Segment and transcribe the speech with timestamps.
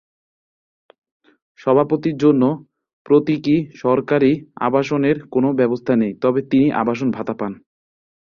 [1.59, 2.43] সভাপতির জন্য
[3.05, 4.31] প্রতীকী সরকারি
[4.67, 7.51] আবাসনের কোন ব্যবস্থা নেই, তবে তিনি আবাসন ভাতা পান।